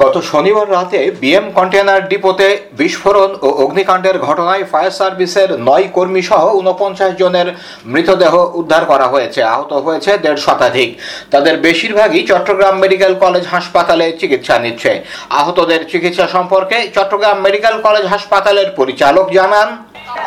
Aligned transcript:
গত 0.00 0.16
শনিবার 0.30 0.66
রাতে 0.76 1.00
বিএম 1.20 1.46
কন্টেনার 1.56 2.02
ডিপোতে 2.10 2.48
বিস্ফোরণ 2.80 3.30
ও 3.46 3.48
অগ্নিকাণ্ডের 3.64 4.16
ঘটনায় 4.26 4.64
ফায়ার 4.70 4.96
সার্ভিসের 4.98 5.50
নয় 5.68 5.86
কর্মী 5.96 6.22
সহ 6.28 6.42
উনপঞ্চাশ 6.60 7.12
জনের 7.22 7.48
মৃতদেহ 7.92 8.32
উদ্ধার 8.60 8.82
করা 8.90 9.06
হয়েছে। 9.14 9.40
আহত 9.54 9.72
হয়েছে 9.86 10.10
দেড় 10.24 10.40
শতাধিক। 10.46 10.90
তাদের 11.32 11.54
বেশিরভাগই 11.66 12.22
চট্টগ্রাম 12.30 12.74
মেডিকেল 12.82 13.12
কলেজ 13.24 13.44
হাসপাতালে 13.54 14.06
চিকিৎসা 14.20 14.56
নিচ্ছে। 14.64 14.92
আহতদের 15.40 15.80
চিকিৎসা 15.92 16.26
সম্পর্কে 16.36 16.76
চট্টগ্রাম 16.96 17.36
মেডিকেল 17.46 17.74
কলেজ 17.86 18.04
হাসপাতালের 18.14 18.68
পরিচালক 18.78 19.26
জানান, 19.38 19.68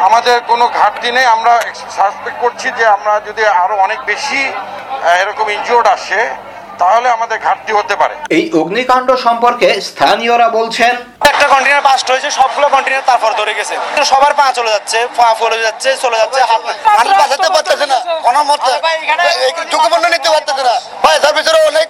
আমাদের 0.08 0.38
কোনো 0.52 0.66
ঘাটতি 0.80 1.10
নেই। 1.16 1.28
আমরা 1.36 1.54
সাসপেক্ট 1.98 2.38
করছি 2.44 2.68
যে 2.78 2.86
আমরা 2.96 3.14
যদি 3.28 3.44
আরও 3.64 3.76
অনেক 3.86 4.00
বেশি 4.12 4.40
এরকম 5.22 5.48
ইনজিওর্ড 5.56 5.88
আসে 5.98 6.22
তাহলে 6.82 7.08
আমাদের 7.18 7.38
ঘাটতি 7.46 7.72
হতে 7.80 7.96
পারে। 8.02 8.16
এই 8.38 8.44
অগ্নিকাণ্ড 8.62 9.10
সম্পর্কে 9.26 9.68
স্থানীয়রা 9.90 10.48
বলছেন 10.58 10.94
একটা 11.32 11.46
কন্টেনার 11.54 11.86
বাস্ট 11.90 12.08
হয়েছে 12.12 12.30
সবগুলো 12.40 12.68
কন্টেনার 12.74 13.08
তারপর 13.10 13.32
ধরে 13.42 13.54
গেছে। 13.60 13.76
সবার 14.12 14.34
পা 14.40 14.46
চলে 14.60 14.72
যাচ্ছে 14.76 14.98
পা 15.18 15.28
ফলে 15.42 15.58
যাচ্ছে 15.66 15.90
চলে 16.04 16.18
যাচ্ছে 16.22 16.42
হাত 16.50 16.62
মানুষ 16.98 17.14
বাঁচাতে 17.22 17.48
পারতেছে 17.56 17.86
না 17.94 17.98
কোনো 18.26 18.40
মতে। 18.50 18.72
ঝুঁকিপূর্ণ 19.72 20.06
নিতে 20.16 20.30
পারতেছে 20.36 20.64
না। 20.70 20.76
ভাই 21.04 21.16
তার 21.24 21.34
ভিতরে 21.38 21.60
অনেক 21.72 21.88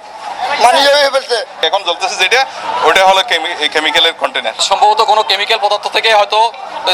মানি 0.64 0.80
হয়ে 0.96 1.12
ফেলছে। 1.16 1.38
এখন 1.68 1.82
জ্বলতেছে 1.88 2.16
যেটা 2.24 2.40
ওটা 2.88 3.02
হলো 3.10 3.22
কেমিক্যালের 3.74 4.16
কন্টেনার 4.22 4.56
সম্ভবত 4.70 5.00
কোনো 5.12 5.22
কেমিক্যাল 5.30 5.60
পদার্থ 5.66 5.86
থেকে 5.96 6.10
হয়তো 6.20 6.40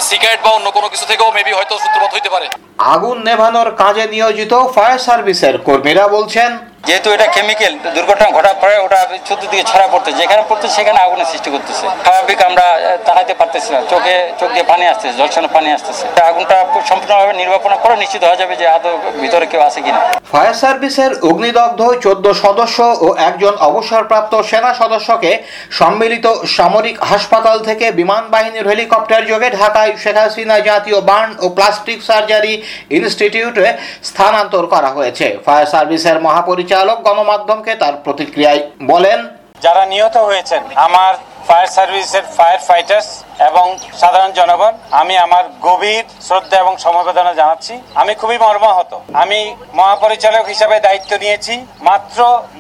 সিগারেট 0.10 0.40
বা 0.46 0.52
অন্য 0.58 0.68
কোনো 0.78 0.88
কিছু 0.94 1.06
থেকেও 1.12 1.30
মেবি 1.38 1.52
হয়তো 1.58 1.74
সূত্রপাত 1.84 2.12
হইতে 2.16 2.30
পারে। 2.36 2.46
আগুন 2.94 3.18
নেভানোর 3.28 3.70
কাজে 3.82 4.06
নিয়োজিত 4.14 4.54
ফায়ার 4.76 5.00
সার্ভিসের 5.08 5.56
কর্মীরা 5.68 6.06
বলছেন 6.16 6.52
যেহেতু 6.88 7.08
এটা 7.16 7.28
কেমিক্যাল 7.36 7.74
দুর্ঘটনা 7.96 8.28
ঘটার 8.38 8.58
পরে 8.62 8.76
ওটা 8.86 9.00
চতুর্দিকে 9.28 9.64
ছড়া 9.72 9.88
পড়তে 9.94 10.10
যেখানে 10.20 10.42
পড়তে 10.50 10.68
সেখানে 10.78 11.00
আগুনের 11.06 11.28
সৃষ্টি 11.32 11.50
করতেছে। 11.56 11.86
স্বাভাবিক 12.06 12.40
আমরা 12.50 12.66
তাকাইতে 13.08 13.34
পারতেছি 13.40 13.70
না। 13.74 13.80
চোখে, 13.92 14.16
চোখ 14.40 14.50
দিয়ে 14.56 14.66
পানি 14.72 14.84
আসতেছে 14.92 15.14
জলছানো 15.20 15.50
পানি 15.56 15.70
আসতেছে। 15.78 16.04
আগুনটা 16.30 16.58
সম্পূর্ণভাবে 16.90 17.34
নির্বাপন 17.42 17.72
করে 17.84 17.96
নিশ্চিত 18.04 18.22
হওয়া 18.26 18.38
যাবে 18.42 18.54
যে 18.62 18.66
আদৌ 18.76 18.94
ভিতরে 19.22 19.46
কেউ 19.52 19.62
আছে 19.68 19.80
কিনা। 19.86 20.00
ফায়ার 20.32 20.56
সার্ভিসের 20.62 21.12
অগ্নিদগ্ধ 21.30 21.82
চোদ্দ 22.06 22.26
সদস্য 22.44 22.78
ও 23.06 23.08
একজন 23.30 23.54
অবসরপ্রাপ্ত 23.70 24.34
সেনা 24.50 24.72
সদস্যকে 24.82 25.32
সম্মিলিত 25.80 26.26
সামরিক 26.58 26.98
হাসপাতাল 27.12 27.58
থেকে 27.68 27.86
বিমান 28.00 28.24
বাহিনীর 28.34 28.70
হেলিকপ্টার 28.72 29.22
যোগে 29.32 29.48
ঢাকায় 29.60 29.94
শেখ 30.04 30.18
হাসিনা 30.24 30.58
জাতীয় 30.70 31.00
বার্ন 31.10 31.32
ও 31.44 31.46
প্লাস্টিক 31.58 32.00
সার্জারি 32.10 32.54
ইনস্টিটিউটে 32.98 33.68
স্থানান্তর 34.10 34.64
করা 34.74 34.90
হয়েছে। 34.98 35.26
ফায়ার 35.46 35.68
সার্ভিসের 35.74 36.18
মহাপরিচালক 36.28 36.70
গণমাধ্যমকে 37.08 37.72
তার 37.82 37.96
প্রতিক্রিয়ায় 38.06 38.62
বলেন, 38.92 39.20
যারা 39.66 39.84
নিহত 39.94 40.16
হয়েছেন, 40.30 40.62
আমার 40.88 41.14
ফায়ার 41.48 41.70
সার্ভিসের 41.76 42.26
ফায়ার 42.38 42.60
ফাইটার্স 42.68 43.08
এবং 43.50 43.66
সাধারণ 44.02 44.32
জনগণ, 44.40 44.74
আমি 45.02 45.14
আমার 45.26 45.44
গভীর 45.68 46.04
শ্রদ্ধা 46.28 46.58
এবং 46.64 46.74
সমবেদনা 46.86 47.34
জানাচ্ছি। 47.42 47.74
আমি 48.02 48.14
খুবই 48.22 48.38
মর্মাহত। 48.46 48.92
আমি 49.24 49.40
মহাপরিচালক 49.80 50.46
হিসাবে 50.54 50.76
দায়িত্ব 50.88 51.12
নিয়েছি 51.24 51.54
মাত্র 51.90 52.20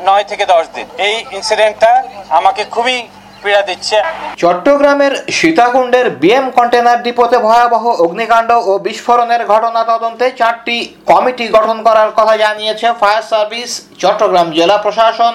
নয় 0.10 0.26
থেকে 0.30 0.46
দশ 0.54 0.66
দিন। 0.76 0.88
এই 1.08 1.16
ইনসিডেন্টটা 1.38 1.92
আমাকে 2.40 2.62
খুবই 2.76 2.98
পীড়া 3.44 3.62
দিচ্ছে। 3.70 3.98
চট্টগ্রামের 4.42 5.14
সীতাকুণ্ডের 5.38 6.08
বিএম 6.22 6.48
কন্টেনার 6.58 7.00
ডিপোতে 7.06 7.38
ভয়াবহ 7.48 7.84
অগ্নিকাণ্ড 8.06 8.50
ও 8.70 8.72
বিস্ফোরণের 8.88 9.42
ঘটনা 9.52 9.82
তদন্তে 9.92 10.26
চারটি 10.40 10.78
কমিটি 11.12 11.46
গঠন 11.58 11.78
করার 11.88 12.10
কথা 12.18 12.36
জানিয়েছে 12.44 12.88
ফায়ার 13.02 13.24
সার্ভিস, 13.32 13.72
চট্টগ্রাম 14.02 14.48
জেলা 14.58 14.78
প্রশাসন, 14.84 15.34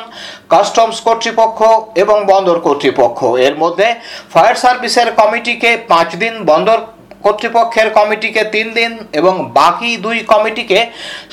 কাস্টমস 0.52 0.98
কর্তৃপক্ষ 1.06 1.58
এবং 2.02 2.16
বন্দর 2.32 2.56
কর্তৃপক্ষ। 2.66 3.18
এর 3.46 3.54
মধ্যে 3.62 3.88
ফায়ার 4.32 4.56
সার্ভিসের 4.62 5.08
কমিটিকে 5.20 5.70
পাঁচ 5.90 6.08
দিন 6.22 6.34
বন্দর 6.50 6.78
কর্তৃপক্ষের 7.26 7.88
কমিটিকে 7.98 8.42
তিন 8.54 8.66
দিন 8.78 8.92
এবং 9.20 9.34
বাকি 9.58 9.90
দুই 9.96 10.18
কমিটিকে 10.32 10.78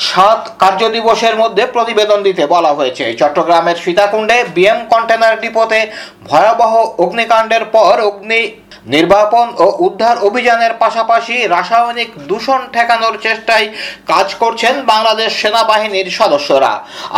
সাত 0.09 0.41
কার্যদিবসের 0.59 1.35
মধ্যে 1.41 1.63
প্রতিবেদন 1.75 2.19
দিতে 2.27 2.43
বলা 2.47 2.71
হয়েছে। 2.73 3.05
চট্টগ্রামের 3.19 3.77
সীতাকুণ্ডে 3.83 4.37
বিএম 4.55 4.79
কন্টেনার 4.91 5.35
ডিপোতে 5.43 5.79
ভয়াবহ 6.29 6.73
অগ্নিকাণ্ডের 7.03 7.63
পর 7.75 7.95
অগ্নি 8.09 8.41
নির্বাপন 8.85 9.47
ও 9.65 9.67
উদ্ধার 9.87 10.17
অভিযানের 10.17 10.73
পাশাপাশি 10.73 11.35
রাসায়নিক 11.47 12.09
দূষণ 12.29 12.61
ঠেকানোর 12.73 13.15
চেষ্টায় 13.25 13.67
কাজ 14.07 14.27
করছেন 14.33 14.73
বাংলাদেশ 14.85 15.29
সেনাবাহিনীর 15.41 16.07
সদস্যরা। 16.19 16.73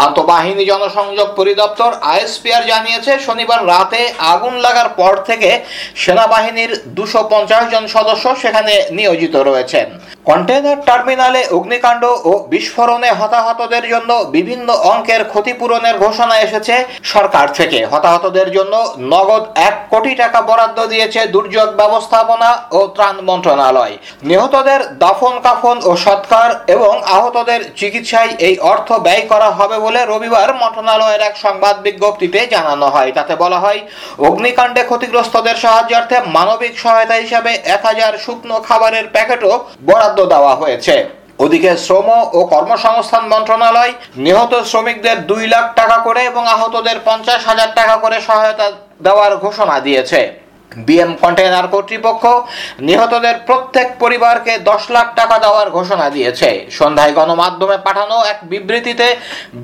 আন্তঃবাহিনী 0.06 0.64
জনসংযোগ 0.66 1.28
পরিদপ্তর 1.36 1.92
আইএসপিআর 2.14 2.62
জানিয়েছে, 2.72 3.20
শনিবার 3.20 3.60
রাতে 3.68 4.02
আগুন 4.34 4.54
লাগার 4.66 4.90
পর 5.00 5.14
থেকে 5.30 5.50
সেনাবাহিনীর 5.96 6.72
দুশো 6.98 7.22
পঞ্চাশ 7.32 7.64
জন 7.74 7.84
সদস্য 7.88 8.26
সেখানে 8.42 8.74
নিয়োজিত 8.92 9.36
রয়েছেন। 9.36 9.88
কন্টেনার 10.26 10.80
টার্মিনালে 10.86 11.42
অগ্নিকাণ্ড 11.58 12.04
ও 12.30 12.32
বিস্ফোরণে 12.54 13.10
হতাহতদের 13.12 13.84
জন্য 13.90 14.12
বিভিন্ন 14.38 14.68
অঙ্কের 14.92 15.22
ক্ষতিপূরণের 15.32 15.96
ঘোষণা 15.98 16.36
এসেছে 16.40 16.76
সরকার 17.04 17.48
থেকে। 17.48 17.80
হতাহতদের 17.86 18.48
জন্য 18.52 18.74
নগদ 19.14 19.44
এক 19.70 19.76
কোটি 19.90 20.14
টাকা 20.16 20.40
বরাদ্দ 20.42 20.80
দিয়েছে 20.88 21.20
দুর্যোগ 21.34 21.54
ব্যবস্থাপনা 21.80 22.50
ও 22.72 22.88
ত্রাণ 22.88 23.16
মন্ত্রণালয়। 23.30 23.98
নিহতদের 24.24 24.82
দাফন, 25.04 25.40
কাফন 25.40 25.78
ও 25.90 25.96
সৎকার 25.96 26.50
এবং 26.68 26.94
আহতদের 27.16 27.62
চিকিৎসায় 27.76 28.32
এই 28.48 28.60
অর্থ 28.60 28.94
ব্যয় 28.94 29.22
করা 29.22 29.50
হবে 29.52 29.78
বলে 29.80 30.06
রবিবার 30.06 30.50
মন্ত্রণালয়ের 30.56 31.22
এক 31.22 31.38
সংবাদ 31.38 31.76
বিজ্ঞপ্তিতে 31.82 32.48
জানানো 32.48 32.86
হয়। 32.86 33.12
তাতে 33.12 33.36
বলা 33.36 33.60
হয়, 33.60 33.80
অগ্নিকাণ্ডে 34.20 34.84
ক্ষতিগ্রস্তদের 34.84 35.56
সাহায্যার্থে 35.56 36.18
মানবিক 36.38 36.80
সহায়তা 36.80 37.16
হিসাবে 37.16 37.52
এক 37.66 37.82
হাজার 37.86 38.14
শুকনো 38.18 38.60
খাবারের 38.60 39.08
প্যাকেটও 39.08 39.66
বরাদ্দ 39.86 40.26
দেওয়া 40.26 40.56
হয়েছে। 40.56 40.96
ওদিকে 41.40 41.78
শ্রম 41.78 42.10
ও 42.38 42.40
কর্মসংস্থান 42.54 43.28
মন্ত্রণালয় 43.28 43.94
নিহত 44.16 44.54
শ্রমিকদের 44.72 45.28
দুই 45.28 45.48
লাখ 45.48 45.66
টাকা 45.76 45.98
করে 45.98 46.26
এবং 46.26 46.48
আহতদের 46.48 46.98
পঞ্চাশ 47.06 47.48
হাজার 47.48 47.70
টাকা 47.76 47.96
করে 47.96 48.22
সহায়তা 48.22 48.72
দেওয়ার 49.04 49.38
ঘোষণা 49.38 49.80
দিয়েছে। 49.80 50.45
বিএম 50.72 51.12
কন্টেনার 51.22 51.68
কর্তৃপক্ষ 51.74 52.24
নিহতদের 52.88 53.36
প্রত্যেক 53.48 53.88
পরিবারকে 54.04 54.54
দশ 54.70 54.84
লাখ 54.96 55.08
টাকা 55.20 55.36
দেওয়ার 55.44 55.68
ঘোষণা 55.78 56.08
দিয়েছে। 56.16 56.50
সন্ধ্যায় 56.80 57.14
গণমাধ্যমে 57.18 57.78
পাঠানো 57.88 58.18
এক 58.32 58.40
বিবৃতিতে 58.52 59.08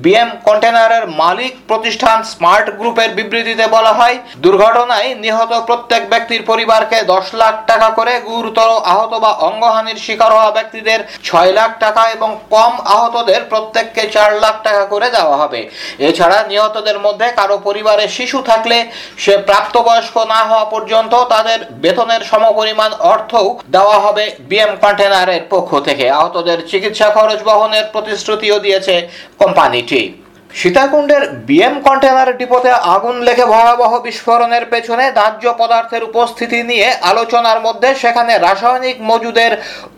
বিএম 0.02 0.30
কন্টেনারের 0.46 1.04
মালিক 1.22 1.52
প্রতিষ্ঠান 1.70 2.18
স্মার্ট 2.32 2.66
গ্রুপের 2.80 3.10
বিবৃতিতে 3.18 3.64
বলা 3.76 3.92
হয়, 3.98 4.16
দুর্ঘটনায় 4.44 5.08
নিহত 5.24 5.52
প্রত্যেক 5.68 6.02
ব্যক্তির 6.12 6.42
পরিবারকে 6.50 6.98
দশ 7.12 7.26
লাখ 7.40 7.54
টাকা 7.70 7.88
করে 7.98 8.12
গুরুতর 8.28 8.70
আহত 8.92 9.12
বা 9.24 9.32
অঙ্গহানির 9.48 9.98
শিকার 10.04 10.30
হওয়া 10.36 10.50
ব্যক্তিদের 10.56 11.00
ছয় 11.24 11.52
লাখ 11.58 11.70
টাকা 11.84 12.02
এবং 12.16 12.30
কম 12.54 12.72
আহতদের 12.96 13.40
প্রত্যেককে 13.50 14.02
চার 14.14 14.30
লাখ 14.44 14.54
টাকা 14.66 14.84
করে 14.92 15.08
দেওয়া 15.16 15.36
হবে। 15.42 15.60
এছাড়া 16.08 16.38
নিহতদের 16.50 16.98
মধ্যে 16.98 17.26
কারও 17.38 17.56
পরিবারে 17.68 18.04
শিশু 18.18 18.38
থাকলে 18.50 18.78
সে 19.22 19.34
প্রাপ্তবয়স্ক 19.48 20.16
না 20.34 20.40
হওয়া 20.50 20.66
পর্যন্ত 20.72 20.91
তাদের 21.32 21.58
বেতনের 21.82 22.22
সমপরিমাণ 22.30 22.90
অর্থও 23.12 23.46
দেওয়া 23.70 23.98
হবে 24.00 24.24
বিএম 24.40 24.72
কন্টেনারের 24.82 25.42
পক্ষ 25.50 25.70
থেকে। 25.80 26.06
আহতদের 26.10 26.58
চিকিৎসা 26.66 27.08
খরচ 27.10 27.40
বহনের 27.44 27.84
প্রতিশ্রুতিও 27.92 28.56
দিয়েছে 28.58 28.94
কোম্পানিটি। 29.38 30.21
সীতাকুণ্ডের 30.60 31.22
বিএম 31.48 31.76
কন্টেনার 31.86 32.30
ডিপোতে 32.38 32.70
আগুন 32.94 33.16
লেগে 33.26 33.44
ভয়াবহ 33.44 33.92
বিস্ফোরণের 34.06 34.64
পেছনে 34.72 35.04
দাহ্য 35.20 35.44
পদার্থের 35.60 36.02
উপস্থিতি 36.10 36.58
নিয়ে 36.70 36.88
আলোচনার 37.10 37.58
মধ্যে 37.66 37.88
সেখানে 37.94 38.32
রাসায়নিক 38.38 38.96
মজুদের 39.10 39.52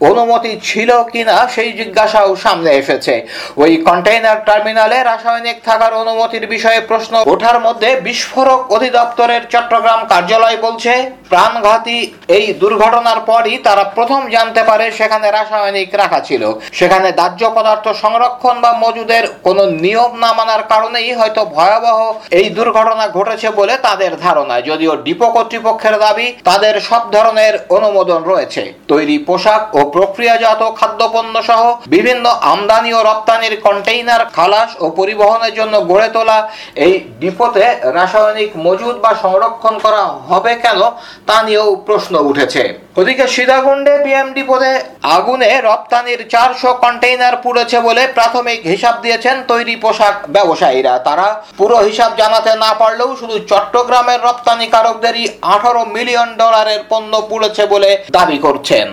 অনুমতি 0.09 0.53
ছিল 0.62 0.91
কিনা 1.12 1.37
সেই 1.55 1.71
জিজ্ঞাসাও 1.73 2.31
সামনে 2.37 2.71
এসেছে। 2.73 3.15
ওই 3.62 3.73
কন্টেইনার 3.89 4.39
টার্মিনালে 4.45 4.99
রাসায়নিক 5.03 5.59
থাকার 5.65 5.93
অনুমতির 6.03 6.45
বিষয়ে 6.47 6.81
প্রশ্ন 6.91 7.15
ওঠার 7.33 7.59
মধ্যে 7.67 7.91
বিস্ফোরক 8.06 8.61
অধিদপ্তরের 8.73 9.43
চট্টগ্রাম 9.53 10.01
কার্যালয় 10.12 10.59
বলছে, 10.67 10.93
প্রাণঘাতী 11.33 11.99
এই 12.37 12.47
দুর্ঘটনার 12.62 13.21
পরই 13.31 13.55
তারা 13.67 13.85
প্রথম 13.97 14.21
জানতে 14.31 14.62
পারে 14.62 14.87
সেখানে 14.99 15.27
রাসায়নিক 15.31 15.91
রাখা 15.95 16.21
ছিল। 16.29 16.43
সেখানে 16.79 17.09
দাহ্য 17.21 17.43
পদার্থ 17.56 17.87
সংরক্ষণ 18.03 18.56
বা 18.65 18.71
মজুদের 18.85 19.25
কোনো 19.47 19.62
নিয়ম 19.85 20.12
না 20.23 20.31
মানার 20.44 20.62
কারণেই 20.73 21.11
হয়তো 21.20 21.43
ভয়াবহ 21.56 21.99
এই 22.38 22.46
দুর্ঘটনা 22.56 23.05
ঘটেছে 23.17 23.49
বলে 23.58 23.75
তাদের 23.87 24.12
ধারণা। 24.25 24.56
যদিও 24.69 24.93
ডিপো 25.06 25.29
কর্তৃপক্ষের 25.37 25.96
দাবি, 26.05 26.26
তাদের 26.49 26.75
সব 26.88 27.02
ধরনের 27.14 27.55
অনুমোদন 27.76 28.20
রয়েছে। 28.31 28.62
তৈরি 28.93 29.17
পোশাক 29.29 29.62
ও 29.79 29.81
প্রক্রিয়াজাত 29.96 30.62
খাদ্যপণ্য 30.79 31.35
সহ 31.49 31.62
বিভিন্ন 31.94 32.25
আমদানি 32.52 32.91
ও 32.99 33.00
রপ্তানির 33.11 33.55
কন্টেইনার 33.67 34.23
খালাস 34.37 34.70
ও 34.85 34.87
পরিবহনের 34.99 35.52
জন্য 35.58 35.75
গড়ে 35.91 36.08
তোলা 36.14 36.38
এই 36.85 36.94
ডিপোতে 37.20 37.64
রাসায়নিক 37.99 38.50
মজুদ 38.67 38.96
বা 39.05 39.12
সংরক্ষণ 39.25 39.75
করা 39.85 40.02
হবে 40.31 40.52
কেন 40.64 40.81
তা 41.29 41.37
নিয়েও 41.46 41.69
প্রশ্ন 41.88 42.14
উঠেছে। 42.31 42.62
ওদিকে 43.00 43.25
সীতাকুণ্ডে 43.35 43.94
বিএম 44.05 44.29
ডিপোতে 44.37 44.73
আগুনে 45.17 45.50
রপ্তানির 45.69 46.20
চারশো 46.32 46.70
কন্টেইনার 46.82 47.35
পুড়েছে 47.44 47.79
বলে 47.87 48.02
প্রাথমিক 48.17 48.61
হিসাব 48.73 48.94
দিয়েছেন 49.05 49.37
তৈরি 49.52 49.75
পোশাক 49.85 50.17
ব্যবসায়ীরা। 50.35 50.95
তারা 51.09 51.27
পুরো 51.59 51.77
হিসাব 51.89 52.11
জানাতে 52.21 52.53
না 52.65 52.71
পারলেও 52.81 53.11
শুধু 53.21 53.37
চট্টগ্রামের 53.51 54.21
রপ্তানিকারকদেরই 54.29 55.25
আঠারো 55.55 55.83
মিলিয়ন 55.97 56.29
ডলারের 56.43 56.81
পণ্য 56.91 57.13
পুড়েছে 57.31 57.63
বলে 57.73 57.91
দাবি 58.17 58.39
করছেন। 58.47 58.87